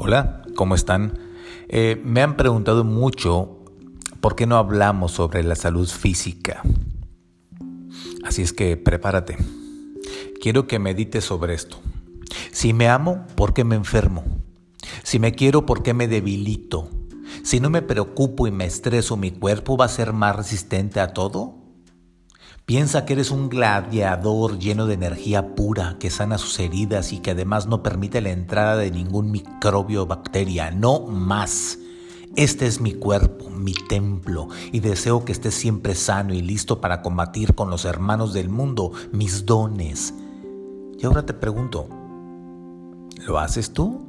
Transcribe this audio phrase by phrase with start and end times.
[0.00, 1.18] Hola, ¿cómo están?
[1.68, 3.64] Eh, me han preguntado mucho
[4.20, 6.62] por qué no hablamos sobre la salud física.
[8.22, 9.36] Así es que prepárate.
[10.40, 11.80] Quiero que medites sobre esto.
[12.52, 14.22] Si me amo, ¿por qué me enfermo?
[15.02, 16.88] Si me quiero, ¿por qué me debilito?
[17.42, 21.12] Si no me preocupo y me estreso, ¿mi cuerpo va a ser más resistente a
[21.12, 21.57] todo?
[22.68, 27.30] Piensa que eres un gladiador lleno de energía pura que sana sus heridas y que
[27.30, 30.70] además no permite la entrada de ningún microbio o bacteria.
[30.70, 31.78] No más.
[32.36, 37.00] Este es mi cuerpo, mi templo, y deseo que estés siempre sano y listo para
[37.00, 40.12] combatir con los hermanos del mundo mis dones.
[40.98, 41.88] Y ahora te pregunto,
[43.26, 44.07] ¿lo haces tú?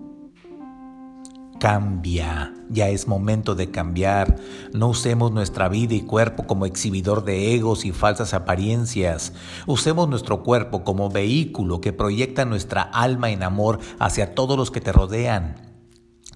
[1.59, 4.37] Cambia, ya es momento de cambiar.
[4.71, 9.33] No usemos nuestra vida y cuerpo como exhibidor de egos y falsas apariencias.
[9.67, 14.79] Usemos nuestro cuerpo como vehículo que proyecta nuestra alma en amor hacia todos los que
[14.79, 15.68] te rodean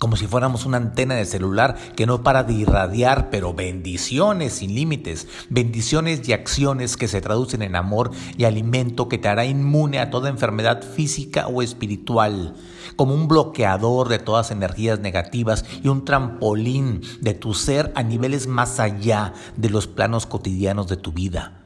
[0.04, 4.76] como si fuéramos una antena de celular que no para de irradiar, pero bendiciones sin
[4.76, 10.00] límites, bendiciones y acciones que se traducen en amor y alimento que te hará inmune
[10.00, 12.54] a toda enfermedad física o espiritual,
[12.98, 18.46] como un bloqueador de todas energías negativas y un trampolín de tu ser a niveles
[18.46, 21.64] más allá de los planos cotidianos de tu vida.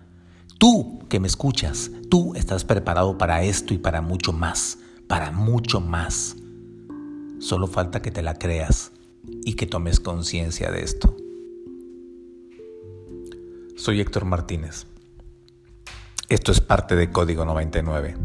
[0.59, 4.77] Tú que me escuchas, tú estás preparado para esto y para mucho más,
[5.08, 6.36] para mucho más.
[7.39, 8.91] Solo falta que te la creas
[9.43, 11.16] y que tomes conciencia de esto.
[13.75, 14.88] Soy Héctor Martínez.
[16.30, 18.17] Esto es parte de Código 99.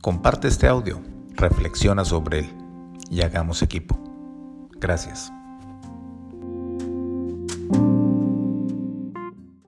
[0.00, 1.00] Comparte este audio,
[1.34, 2.48] reflexiona sobre él
[3.10, 3.98] y hagamos equipo.
[4.78, 5.32] Gracias.